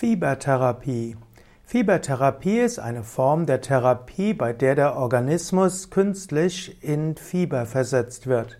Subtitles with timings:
[0.00, 1.18] Fiebertherapie.
[1.66, 8.58] Fiebertherapie ist eine Form der Therapie, bei der der Organismus künstlich in Fieber versetzt wird.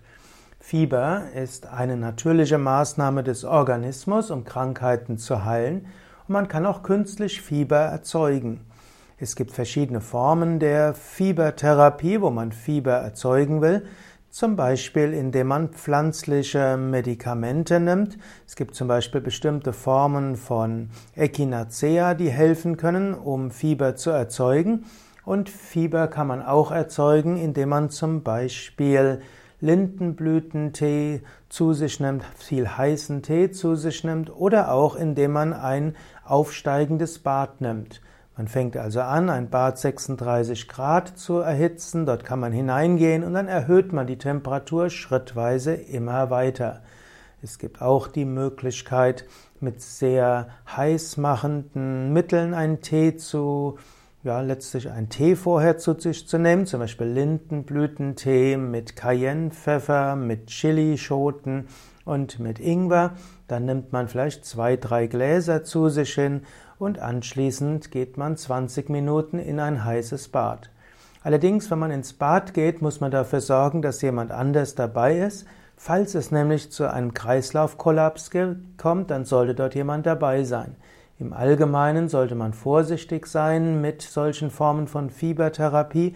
[0.58, 5.86] Fieber ist eine natürliche Maßnahme des Organismus, um Krankheiten zu heilen,
[6.28, 8.60] und man kann auch künstlich Fieber erzeugen.
[9.16, 13.86] Es gibt verschiedene Formen der Fiebertherapie, wo man Fieber erzeugen will.
[14.30, 18.16] Zum Beispiel, indem man pflanzliche Medikamente nimmt.
[18.46, 24.84] Es gibt zum Beispiel bestimmte Formen von Echinacea, die helfen können, um Fieber zu erzeugen.
[25.24, 29.20] Und Fieber kann man auch erzeugen, indem man zum Beispiel
[29.60, 35.96] Lindenblütentee zu sich nimmt, viel heißen Tee zu sich nimmt oder auch indem man ein
[36.24, 38.00] aufsteigendes Bad nimmt.
[38.36, 43.34] Man fängt also an, ein Bad 36 Grad zu erhitzen, dort kann man hineingehen und
[43.34, 46.82] dann erhöht man die Temperatur schrittweise immer weiter.
[47.42, 49.24] Es gibt auch die Möglichkeit,
[49.60, 53.78] mit sehr heiß machenden Mitteln einen Tee zu,
[54.22, 60.48] ja, letztlich einen Tee vorher zu sich zu nehmen, zum Beispiel Lindenblütentee mit Cayennepfeffer, mit
[60.48, 61.66] Chilischoten
[62.10, 63.12] und mit Ingwer.
[63.46, 66.42] Dann nimmt man vielleicht zwei, drei Gläser zu sich hin
[66.78, 70.70] und anschließend geht man 20 Minuten in ein heißes Bad.
[71.22, 75.46] Allerdings, wenn man ins Bad geht, muss man dafür sorgen, dass jemand anders dabei ist.
[75.76, 78.30] Falls es nämlich zu einem Kreislaufkollaps
[78.76, 80.76] kommt, dann sollte dort jemand dabei sein.
[81.18, 86.14] Im Allgemeinen sollte man vorsichtig sein mit solchen Formen von Fiebertherapie,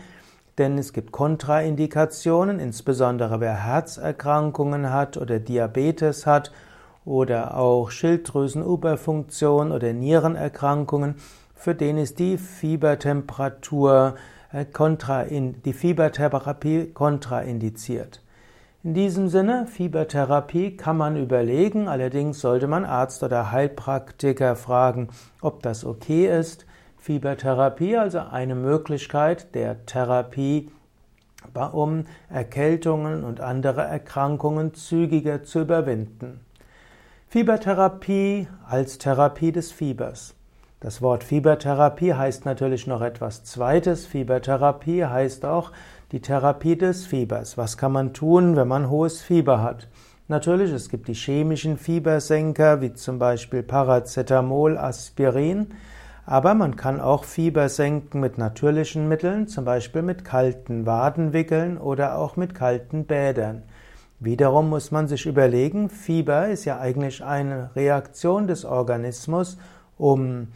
[0.58, 6.52] denn es gibt Kontraindikationen, insbesondere wer Herzerkrankungen hat oder Diabetes hat
[7.05, 11.16] oder auch Schilddrüsenüberfunktion oder Nierenerkrankungen,
[11.55, 14.16] für den ist die Fiebertemperatur
[14.52, 14.64] äh,
[15.64, 18.20] die Fiebertherapie kontraindiziert.
[18.84, 25.08] In diesem Sinne, Fiebertherapie kann man überlegen, allerdings sollte man Arzt oder Heilpraktiker fragen,
[25.41, 26.66] ob das okay ist.
[27.05, 30.70] Fiebertherapie, also eine Möglichkeit der Therapie,
[31.72, 36.41] um Erkältungen und andere Erkrankungen zügiger zu überwinden.
[37.28, 40.34] Fiebertherapie als Therapie des Fiebers.
[40.81, 44.06] Das Wort Fiebertherapie heißt natürlich noch etwas Zweites.
[44.06, 45.72] Fiebertherapie heißt auch
[46.10, 47.59] die Therapie des Fiebers.
[47.59, 49.88] Was kann man tun, wenn man hohes Fieber hat?
[50.28, 55.66] Natürlich, es gibt die chemischen Fiebersenker, wie zum Beispiel Paracetamol, Aspirin,
[56.26, 62.18] aber man kann auch Fieber senken mit natürlichen Mitteln, zum Beispiel mit kalten Wadenwickeln oder
[62.18, 63.62] auch mit kalten Bädern.
[64.20, 69.58] Wiederum muss man sich überlegen, Fieber ist ja eigentlich eine Reaktion des Organismus,
[69.98, 70.48] um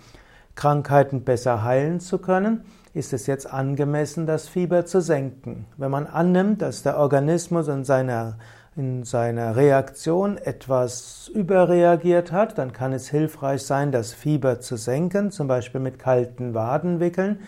[0.55, 2.63] Krankheiten besser heilen zu können.
[2.95, 5.67] Ist es jetzt angemessen, das Fieber zu senken?
[5.77, 8.39] Wenn man annimmt, dass der Organismus in seiner,
[8.79, 15.33] in seiner Reaktion etwas überreagiert hat, dann kann es hilfreich sein, das Fieber zu senken,
[15.33, 17.41] zum Beispiel mit kalten Wadenwickeln.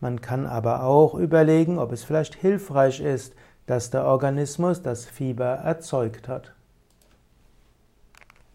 [0.00, 3.34] Man kann aber auch überlegen, ob es vielleicht hilfreich ist,
[3.66, 6.54] dass der Organismus das Fieber erzeugt hat.